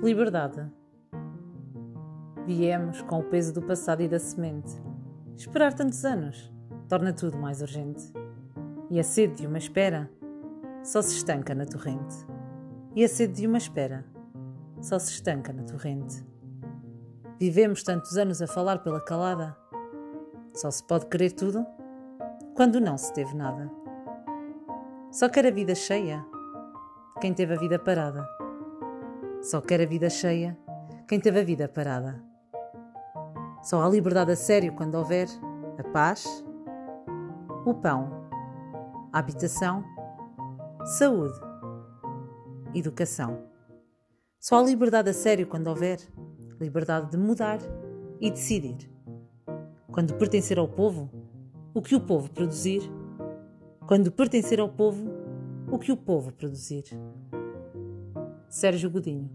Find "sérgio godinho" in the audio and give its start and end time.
58.48-59.30